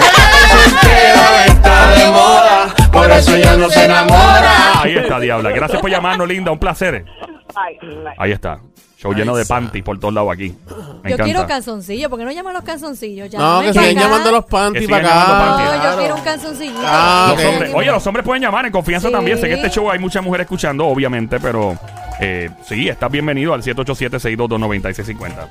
está 1.46 1.90
de 1.96 2.08
moda, 2.12 2.74
por 2.92 3.12
eso 3.12 3.38
ya 3.38 3.56
no 3.56 3.70
se 3.70 3.86
enamora. 3.86 4.82
Ahí 4.82 4.96
está, 4.96 5.20
diabla. 5.20 5.52
Gracias 5.52 5.80
por 5.82 5.90
llamarnos, 5.90 6.28
linda. 6.28 6.52
Un 6.52 6.60
placer. 6.60 7.06
Ay, 7.56 7.78
ay. 7.82 8.16
Ahí 8.18 8.32
está. 8.32 8.60
Show 8.98 9.14
lleno 9.14 9.36
de 9.36 9.46
panties 9.46 9.84
por 9.84 10.00
todos 10.00 10.14
lados 10.14 10.32
aquí. 10.32 10.56
Me 11.04 11.12
Yo 11.12 11.18
quiero 11.18 11.40
encanta. 11.42 11.48
calzoncillos. 11.48 12.10
¿Por 12.10 12.18
qué 12.20 12.26
no 12.26 12.32
llaman 12.32 12.54
los 12.54 12.64
calzoncillos? 12.64 13.32
No, 13.34 13.40
Llámame 13.62 13.68
que 13.68 13.74
siguen 13.74 13.98
acá. 13.98 14.08
llamando 14.08 14.32
los 14.32 14.46
Que 14.46 14.52
panties 14.52 14.86
sigan 14.86 15.02
para 15.02 15.14
llamando 15.14 15.34
acá. 15.36 15.46
panties. 15.46 15.68
No, 15.68 15.76
yo 15.76 15.82
Claro. 15.82 15.98
quiero 16.00 16.16
un 16.16 16.22
calzoncillito. 16.22 16.80
Ah, 16.86 17.28
Los 17.36 17.40
ok. 17.46 17.50
hombres- 17.52 17.72
oye, 17.76 17.92
los 17.92 18.08
hombres 18.08 18.26
pueden 18.26 18.42
llamar 18.44 18.66
en 18.66 18.72
confianza 18.72 19.08
Sí. 19.10 19.14
también. 19.14 19.38
Sé 19.40 19.48
que 19.50 19.54
este 19.56 19.70
show 19.70 19.92
hay 19.92 20.00
muchas 20.00 20.24
mujeres 20.24 20.46
escuchando, 20.46 20.88
obviamente, 20.88 21.38
pero 21.42 21.78
eh, 22.24 22.50
sí, 22.68 22.88
estás 22.88 23.12
bienvenido 23.12 23.54
al 23.54 23.62
787-622-9650. 23.64 25.48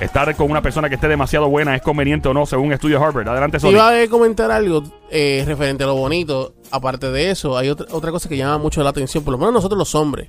Estar 0.00 0.34
con 0.34 0.50
una 0.50 0.62
persona 0.62 0.88
que 0.88 0.94
esté 0.94 1.08
demasiado 1.08 1.48
buena 1.48 1.76
es 1.76 1.82
conveniente 1.82 2.26
o 2.28 2.34
no, 2.34 2.46
según 2.46 2.72
estudio 2.72 3.02
Harvard. 3.04 3.28
Adelante, 3.28 3.60
Sony. 3.60 3.72
Iba 3.72 4.00
a 4.02 4.08
comentar 4.08 4.50
algo 4.50 4.82
eh, 5.10 5.44
referente 5.46 5.84
a 5.84 5.88
lo 5.88 5.94
bonito. 5.94 6.54
Aparte 6.70 7.10
de 7.10 7.30
eso, 7.30 7.58
hay 7.58 7.68
otra, 7.68 7.86
otra 7.92 8.10
cosa 8.10 8.28
que 8.28 8.36
llama 8.36 8.56
mucho 8.58 8.82
la 8.82 8.90
atención, 8.90 9.22
por 9.22 9.32
lo 9.32 9.38
menos 9.38 9.52
nosotros 9.54 9.78
los 9.78 9.94
hombres. 9.94 10.28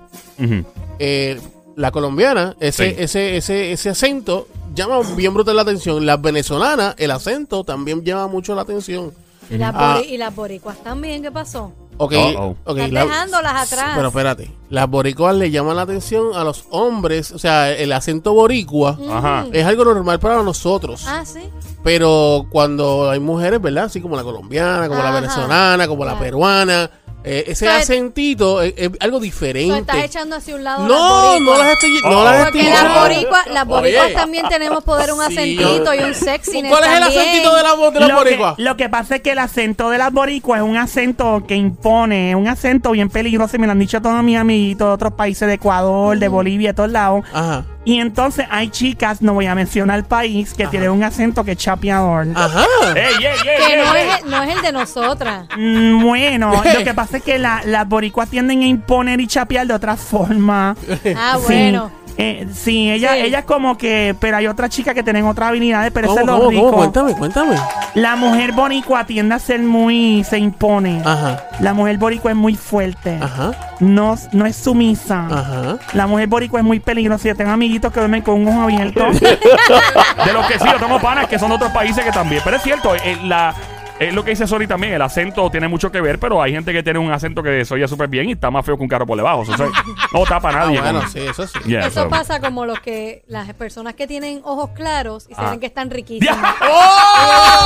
Eh, 0.99 1.39
la 1.77 1.89
colombiana, 1.91 2.55
ese, 2.59 2.89
Sí. 2.89 2.95
ese, 2.99 3.37
ese, 3.37 3.71
ese 3.71 3.89
acento 3.89 4.47
llama 4.75 4.99
bien 5.15 5.33
brutal 5.33 5.55
la 5.55 5.61
atención. 5.61 6.05
Las 6.05 6.21
venezolanas, 6.21 6.95
el 6.97 7.11
acento 7.11 7.63
también 7.63 8.03
llama 8.03 8.27
mucho 8.27 8.53
la 8.55 8.63
atención. 8.63 9.13
Y 9.49 9.57
las, 9.57 9.73
Ah. 9.73 9.99
bori- 9.99 10.09
y 10.09 10.17
las 10.17 10.35
boricuas 10.35 10.83
también, 10.83 11.21
¿qué 11.23 11.31
pasó? 11.31 11.71
Ok, 12.03 12.13
Uh-oh. 12.13 12.55
ok, 12.65 12.77
Estás 12.77 12.91
la- 12.93 13.03
dejándolas 13.05 13.71
atrás. 13.71 13.91
Pero 13.95 14.07
espérate, 14.07 14.51
las 14.69 14.89
boricuas 14.89 15.35
le 15.35 15.51
llaman 15.51 15.75
la 15.75 15.83
atención 15.83 16.29
a 16.33 16.43
los 16.43 16.65
hombres, 16.71 17.31
o 17.31 17.37
sea, 17.37 17.69
el 17.71 17.91
acento 17.91 18.33
boricua 18.33 18.97
Ajá. 19.11 19.45
es 19.53 19.63
algo 19.65 19.85
normal 19.85 20.19
para 20.19 20.41
nosotros. 20.41 21.05
Ah, 21.07 21.23
sí. 21.25 21.41
Pero 21.83 22.47
cuando 22.49 23.09
hay 23.09 23.19
mujeres, 23.19 23.61
¿verdad? 23.61 23.85
Así 23.85 24.01
como 24.01 24.15
la 24.15 24.23
colombiana, 24.23 24.87
como 24.87 24.99
la 25.01 25.09
Ajá. 25.09 25.19
venezolana, 25.21 25.87
como 25.87 26.03
la 26.05 26.11
Claro. 26.13 26.25
peruana, 26.25 26.91
eh, 27.23 27.43
ese 27.47 27.65
O 27.67 27.71
sea, 27.71 27.77
acentito 27.79 28.61
es, 28.61 28.73
es 28.77 28.89
algo 28.99 29.19
diferente. 29.19 29.77
estás 29.79 30.03
echando 30.03 30.35
hacia 30.35 30.55
un 30.55 30.63
lado 30.63 30.87
No, 30.87 31.33
las 31.33 31.41
no 31.41 31.57
las 31.57 31.73
estoy, 31.73 31.91
no 32.03 32.19
Oh. 32.19 32.23
las 32.23 32.45
estoy 32.47 32.61
Porque 32.61 32.69
las 32.69 32.99
boricuas, 33.01 33.47
las 33.47 33.65
boricuas 33.67 34.05
Oye. 34.05 34.13
también 34.15 34.47
tenemos 34.49 34.83
poder 34.83 35.11
un 35.13 35.21
acentito 35.21 35.93
y 35.93 35.99
un 35.99 36.13
sexiness 36.15 36.71
¿Cuál 36.71 36.83
es 36.83 36.89
el 36.91 36.99
también. 37.01 37.19
acentito 37.21 37.55
de 37.55 37.63
la, 37.63 37.73
voz 37.73 37.93
de 37.93 37.99
la 37.99 38.07
Lo 38.07 38.15
boricua? 38.15 38.55
que, 38.55 38.61
lo 38.63 38.77
que 38.77 38.89
pasa 38.89 39.15
es 39.17 39.21
que 39.21 39.31
el 39.31 39.39
acento 39.39 39.89
de 39.89 39.97
las 39.97 40.11
boricuas 40.11 40.61
es 40.61 40.67
un 40.67 40.77
acento 40.77 41.43
que 41.47 41.55
impone, 41.55 42.31
es 42.31 42.35
un 42.35 42.47
acento 42.47 42.91
bien 42.91 43.09
peligroso. 43.09 43.55
y 43.55 43.59
Me 43.59 43.67
lo 43.67 43.73
han 43.73 43.79
dicho 43.79 44.01
todos 44.01 44.23
mis 44.23 44.37
amiguitos 44.37 44.87
de 44.87 44.93
otros 44.93 45.13
países, 45.13 45.47
de 45.47 45.55
Ecuador, 45.55 46.17
de 46.17 46.27
Bolivia, 46.27 46.69
de 46.69 46.73
todos 46.73 46.91
lados. 46.91 47.23
Ajá. 47.33 47.65
Y 47.83 47.99
entonces 47.99 48.45
hay 48.51 48.69
chicas, 48.69 49.21
no 49.23 49.33
voy 49.33 49.47
a 49.47 49.55
mencionar 49.55 49.97
el 49.97 50.05
país, 50.05 50.53
que 50.53 50.67
tienen 50.67 50.91
un 50.91 51.03
acento 51.03 51.43
que 51.43 51.53
es 51.53 51.57
chapeador. 51.57 52.27
Ajá. 52.35 52.63
¡Ey, 52.95 53.01
ey, 53.19 53.25
ey, 53.25 53.65
Que 53.67 53.73
ey, 53.73 53.81
no 53.83 53.95
es, 53.95 54.19
el- 54.23 54.29
no 54.29 54.43
es 54.43 54.55
el 54.55 54.61
de 54.61 54.71
nosotras. 54.71 55.45
Mm, 55.57 56.03
Bueno, 56.03 56.51
lo 56.77 56.83
que 56.83 56.93
pasa 56.93 57.17
es 57.17 57.23
que 57.23 57.39
la- 57.39 57.61
las 57.65 57.87
boricuas 57.87 58.29
tienden 58.29 58.61
a 58.61 58.65
imponer 58.67 59.19
y 59.19 59.25
chapear 59.27 59.65
de 59.65 59.73
otra 59.73 59.95
forma. 59.95 60.75
Ah, 61.15 61.37
Sí. 61.39 61.43
bueno. 61.47 61.91
Eh, 62.17 62.45
sí, 62.53 62.91
ella, 62.91 63.13
Sí. 63.13 63.19
ella 63.21 63.39
es 63.39 63.45
como 63.45 63.77
que, 63.77 64.15
pero 64.19 64.35
hay 64.37 64.45
otras 64.45 64.69
chicas 64.69 64.93
que 64.93 65.01
tienen 65.01 65.25
otras 65.25 65.49
habilidades, 65.49 65.91
pero 65.93 66.07
eso 66.07 66.17
¿Cómo, 66.17 66.21
es 66.21 66.27
lo 66.27 66.35
cómo, 66.37 66.49
rico. 66.49 66.63
cómo? 66.65 66.77
Cuéntame, 66.77 67.13
cuéntame. 67.15 67.55
La 67.95 68.15
mujer 68.17 68.51
boricua 68.51 69.05
tiende 69.05 69.33
a 69.33 69.39
ser 69.39 69.61
muy, 69.61 70.23
se 70.29 70.37
impone. 70.37 71.01
Ajá. 71.05 71.41
La 71.61 71.73
mujer 71.73 71.97
boricua 71.97 72.31
es 72.31 72.37
muy 72.37 72.55
fuerte. 72.55 73.17
Ajá. 73.19 73.51
No, 73.79 74.15
no 74.33 74.45
es 74.45 74.55
sumisa. 74.57 75.25
Ajá. 75.31 75.77
La 75.93 76.05
mujer 76.05 76.27
boricua 76.27 76.59
es 76.59 76.65
muy 76.65 76.79
peligrosa. 76.81 77.29
Yo 77.29 77.35
tengo 77.35 77.55
amiguitos 77.71 77.93
que 77.93 77.99
duermen 78.01 78.21
con 78.21 78.33
un 78.35 78.47
ojo 78.49 78.61
abierto. 78.63 79.05
De 79.11 80.33
los 80.33 80.45
que 80.45 80.59
sí, 80.59 80.65
yo 80.69 80.77
tengo 80.77 80.99
panas 80.99 81.27
que 81.27 81.39
son 81.39 81.47
de 81.49 81.55
otros 81.55 81.71
países 81.71 82.03
que 82.03 82.11
también. 82.11 82.41
Pero 82.43 82.57
es 82.57 82.63
cierto, 82.63 82.93
eh, 82.95 83.17
la, 83.23 83.53
es 83.97 84.13
lo 84.13 84.25
que 84.25 84.31
dice 84.31 84.45
Sony 84.45 84.67
también, 84.67 84.91
el 84.93 85.01
acento 85.01 85.49
tiene 85.49 85.69
mucho 85.69 85.89
que 85.89 86.01
ver, 86.01 86.19
pero 86.19 86.41
hay 86.41 86.51
gente 86.51 86.73
que 86.73 86.83
tiene 86.83 86.99
un 86.99 87.13
acento 87.13 87.41
que 87.41 87.63
se 87.63 87.73
oye 87.73 87.87
súper 87.87 88.09
bien 88.09 88.27
y 88.27 88.33
está 88.33 88.51
más 88.51 88.65
feo 88.65 88.75
que 88.75 88.83
un 88.83 88.89
carro 88.89 89.07
por 89.07 89.15
debajo. 89.15 89.43
Eso, 89.43 89.53
eso 89.53 89.71
no 90.11 90.23
tapa 90.25 90.49
a 90.49 90.51
Ah, 90.51 90.55
nadie. 90.65 90.81
bueno, 90.81 90.99
con- 90.99 91.09
sí, 91.09 91.19
eso 91.19 91.47
sí. 91.47 91.59
Yeah, 91.65 91.87
Eso 91.87 92.03
so- 92.03 92.09
pasa 92.09 92.41
como 92.41 92.65
los 92.65 92.81
que 92.81 93.23
las 93.27 93.47
personas 93.53 93.93
que 93.93 94.05
tienen 94.05 94.41
ojos 94.43 94.71
claros 94.75 95.27
y 95.29 95.33
se 95.35 95.41
Ah. 95.41 95.51
ven 95.51 95.61
que 95.61 95.67
están 95.67 95.89
riquísimos. 95.89 96.37
¡Oh! 96.69 97.57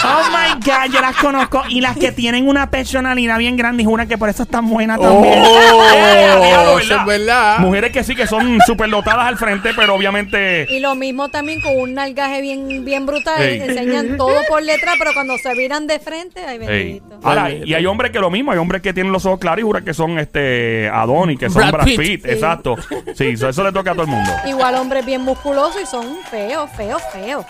oh 0.04 0.22
my 0.30 0.54
God, 0.64 0.92
yo 0.92 1.00
las 1.00 1.16
conozco. 1.16 1.62
Y 1.68 1.80
las 1.80 1.96
que 1.96 2.12
tienen 2.12 2.48
una 2.48 2.70
personalidad 2.70 3.38
bien 3.38 3.56
grande 3.56 3.82
y 3.82 3.86
juran 3.86 4.08
que 4.08 4.18
por 4.18 4.28
eso 4.28 4.42
están 4.44 4.68
buenas 4.68 4.98
también. 5.00 5.42
¡Oh! 5.44 6.78
Eso 6.84 6.96
es 6.96 7.06
verdad. 7.06 7.58
Mujeres 7.60 7.92
que 7.92 8.02
sí 8.04 8.14
que 8.14 8.26
son 8.26 8.58
súper 8.66 8.90
dotadas 8.90 9.26
al 9.26 9.36
frente, 9.38 9.70
pero 9.74 9.94
obviamente. 9.94 10.66
Y 10.68 10.80
lo 10.80 10.94
mismo 10.94 11.28
también 11.28 11.60
con 11.60 11.78
un 11.78 11.94
nalgaje 11.94 12.40
bien, 12.42 12.84
bien 12.84 13.06
brutal. 13.06 13.40
Ey. 13.40 13.60
Enseñan 13.60 14.16
todo 14.16 14.34
por 14.48 14.62
letra, 14.62 14.92
pero 14.98 15.12
cuando 15.14 15.38
se 15.38 15.54
viran 15.54 15.86
de 15.86 15.98
frente, 16.00 16.44
ay 16.44 16.58
bendito. 16.58 17.18
Ahora, 17.22 17.50
y 17.50 17.72
hay 17.74 17.86
hombres 17.86 18.10
que 18.10 18.18
lo 18.18 18.30
mismo, 18.30 18.52
hay 18.52 18.58
hombres 18.58 18.82
que 18.82 18.92
tienen 18.92 19.12
los 19.12 19.24
ojos 19.26 19.38
claros 19.38 19.60
y 19.60 19.62
juran 19.62 19.84
que 19.84 19.94
son 19.94 20.18
este 20.18 20.88
Adonis, 20.92 21.38
que 21.38 21.48
son 21.48 21.62
Brad 21.62 21.72
Brad, 21.72 21.84
Pitt. 21.84 21.98
Pitt, 22.00 22.24
Sí. 22.24 22.30
exacto. 22.30 22.76
Sí, 23.14 23.28
eso, 23.28 23.48
eso 23.48 23.62
le 23.64 23.72
toca 23.72 23.92
a 23.92 23.94
todo 23.94 24.04
el 24.04 24.10
mundo. 24.10 24.30
Igual 24.46 24.74
hombres 24.76 25.06
bien 25.06 25.22
musculosos 25.22 25.80
y 25.82 25.86
son 25.86 26.16
feos, 26.30 26.68
feos, 26.76 27.02
feos. 27.12 27.44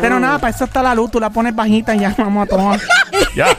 Pero 0.00 0.20
nada, 0.20 0.38
para 0.38 0.54
eso 0.54 0.64
está 0.64 0.82
la 0.82 0.94
luz. 0.94 1.10
Tú 1.10 1.18
la 1.20 1.30
pones 1.30 1.54
bajita 1.54 1.94
y 1.94 2.00
ya 2.00 2.14
vamos 2.18 2.46
a 2.46 2.50
tomar. 2.50 2.80
Ya. 3.34 3.46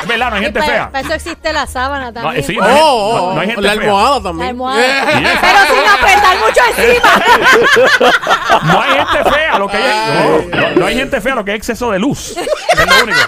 Es 0.00 0.06
verdad, 0.06 0.30
no 0.30 0.36
hay 0.36 0.42
gente 0.44 0.62
fea. 0.62 0.90
para 0.90 1.00
eso 1.04 1.12
existe 1.14 1.52
la 1.52 1.66
sábana 1.66 2.06
No, 2.06 2.12
también. 2.12 2.44
sí, 2.44 2.54
no 2.56 2.64
hay, 2.64 2.74
no- 2.74 3.34
no 3.34 3.40
hay 3.40 3.46
gente 3.48 3.62
la 3.62 3.72
fea. 3.72 3.80
almohada 3.82 4.16
La 4.18 4.22
también. 4.22 4.48
almohada. 4.50 4.80
Yeah. 5.18 5.38
Pero 5.40 5.58
sin 5.74 5.90
apretar 5.90 6.36
mucho 6.38 6.60
encima. 6.76 8.72
No 8.72 8.80
hay 8.80 8.90
gente 8.92 9.30
fea, 9.30 9.58
lo 9.58 9.68
que 9.68 9.76
hay, 9.76 10.48
no, 10.52 10.60
no- 10.60 10.70
no 10.76 10.86
hay 10.86 10.94
gente 10.96 11.20
fea, 11.20 11.34
lo 11.34 11.44
que 11.44 11.50
hay 11.50 11.56
exceso 11.56 11.90
de 11.90 11.98
luz. 11.98 12.36
Es 12.36 12.86
lo 12.86 13.02
único. 13.02 13.18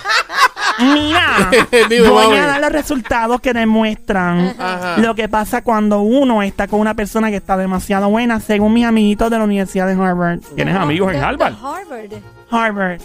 Mira, 0.80 1.50
voy 2.10 2.37
a 2.37 2.46
dar 2.46 2.60
los 2.60 2.72
resultados 2.72 3.40
que 3.40 3.52
demuestran 3.52 4.54
Ajá. 4.58 4.96
lo 4.99 5.14
que 5.14 5.28
pasa 5.28 5.62
cuando 5.62 6.00
uno 6.00 6.42
está 6.42 6.66
con 6.68 6.80
una 6.80 6.94
persona 6.94 7.30
que 7.30 7.37
está 7.37 7.56
demasiado 7.56 8.08
buena, 8.08 8.40
según 8.40 8.72
mis 8.75 8.84
amiguitos 8.87 9.30
de 9.30 9.38
la 9.38 9.44
Universidad 9.44 9.87
de 9.87 9.92
Harvard. 9.92 10.40
¿Tienes 10.54 10.75
amigos 10.76 11.12
en 11.12 11.20
De- 11.20 11.25
Harvard? 11.26 11.54
Harvard. 11.62 12.12
Harvard, 12.50 13.00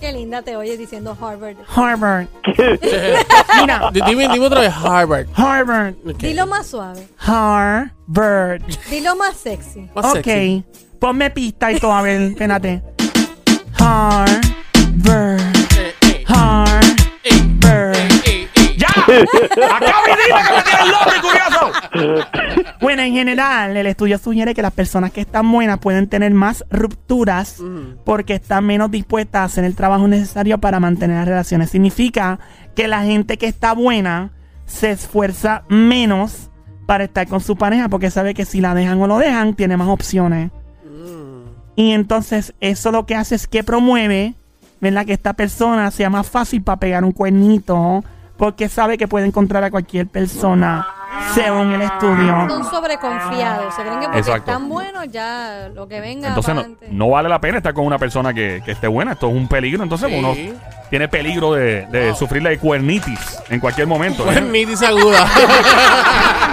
Qué 0.00 0.12
linda 0.12 0.42
te 0.42 0.54
oyes 0.56 0.78
diciendo 0.78 1.16
Harvard. 1.20 1.56
Harvard. 1.74 2.26
Mira, 3.60 3.90
Dime, 3.92 4.28
dime 4.28 4.46
otra 4.46 4.60
vez 4.60 4.72
Harvard. 4.72 5.26
Harvard. 5.34 5.94
Dilo 6.18 6.46
más 6.46 6.66
suave. 6.68 7.08
Harvard. 7.18 8.62
Dilo 8.90 9.16
más 9.16 9.36
sexy. 9.36 9.88
Más 9.94 10.12
sexy. 10.12 10.64
Ok, 10.68 10.98
ponme 11.00 11.30
pista 11.30 11.72
y 11.72 11.80
todo, 11.80 11.92
a 11.92 12.02
ver, 12.02 12.20
espérate. 12.22 12.80
Harvard, 13.80 15.40
eh. 19.08 19.24
¡Ya! 19.56 19.76
¡Acaba 19.76 20.06
y 20.06 20.26
dime 20.26 20.40
que 20.46 20.54
me 20.54 20.62
tienes 20.62 20.86
loco 20.88 21.10
y 21.16 21.20
curioso! 21.20 22.68
Bueno, 22.80 23.02
en 23.02 23.12
general, 23.12 23.76
el 23.76 23.86
estudio 23.86 24.18
sugiere 24.18 24.54
que 24.54 24.62
las 24.62 24.72
personas 24.72 25.12
que 25.12 25.20
están 25.20 25.50
buenas 25.50 25.78
pueden 25.78 26.08
tener 26.08 26.32
más 26.32 26.64
rupturas 26.70 27.62
porque 28.04 28.34
están 28.34 28.66
menos 28.66 28.90
dispuestas 28.90 29.40
a 29.40 29.44
hacer 29.44 29.64
el 29.64 29.74
trabajo 29.74 30.06
necesario 30.06 30.58
para 30.58 30.80
mantener 30.80 31.16
las 31.16 31.28
relaciones. 31.28 31.70
Significa 31.70 32.38
que 32.74 32.88
la 32.88 33.02
gente 33.02 33.36
que 33.36 33.46
está 33.46 33.74
buena 33.74 34.32
se 34.66 34.90
esfuerza 34.90 35.64
menos 35.68 36.50
para 36.86 37.04
estar 37.04 37.26
con 37.26 37.40
su 37.40 37.56
pareja 37.56 37.88
porque 37.88 38.10
sabe 38.10 38.34
que 38.34 38.44
si 38.44 38.60
la 38.60 38.74
dejan 38.74 39.00
o 39.00 39.06
lo 39.06 39.18
dejan, 39.18 39.54
tiene 39.54 39.76
más 39.76 39.88
opciones. 39.88 40.50
Y 41.74 41.92
entonces 41.92 42.54
eso 42.60 42.90
lo 42.90 43.06
que 43.06 43.14
hace 43.14 43.34
es 43.34 43.46
que 43.46 43.62
promueve, 43.62 44.34
¿verdad? 44.80 45.06
Que 45.06 45.12
esta 45.12 45.34
persona 45.34 45.90
sea 45.90 46.10
más 46.10 46.28
fácil 46.28 46.62
para 46.62 46.80
pegar 46.80 47.04
un 47.04 47.12
cuernito 47.12 48.04
porque 48.38 48.68
sabe 48.70 48.96
que 48.96 49.06
puede 49.06 49.26
encontrar 49.26 49.62
a 49.64 49.70
cualquier 49.70 50.06
persona 50.06 50.86
según 51.34 51.72
el 51.72 51.82
estudio. 51.82 52.48
Son 52.48 52.64
sobreconfiados. 52.70 53.74
Se 53.74 53.82
creen 53.82 53.98
que 54.00 54.04
porque 54.06 54.18
Exacto. 54.20 54.50
están 54.52 54.68
buenos 54.68 55.08
ya 55.10 55.68
lo 55.74 55.88
que 55.88 56.00
venga. 56.00 56.28
Entonces 56.28 56.54
no, 56.54 56.64
no 56.90 57.08
vale 57.10 57.28
la 57.28 57.40
pena 57.40 57.58
estar 57.58 57.74
con 57.74 57.84
una 57.84 57.98
persona 57.98 58.32
que, 58.32 58.62
que 58.64 58.72
esté 58.72 58.86
buena. 58.86 59.12
Esto 59.12 59.28
es 59.28 59.34
un 59.36 59.48
peligro. 59.48 59.82
Entonces 59.82 60.08
Sí. 60.08 60.16
uno 60.18 60.34
tiene 60.88 61.08
peligro 61.08 61.52
de, 61.52 61.86
de 61.86 62.14
sufrir 62.14 62.42
de 62.42 62.58
cuernitis 62.58 63.38
en 63.50 63.60
cualquier 63.60 63.86
momento. 63.86 64.30
¿eh? 64.32 64.40
Ni 64.40 64.64
dice 64.64 64.86
aguda. 64.86 65.26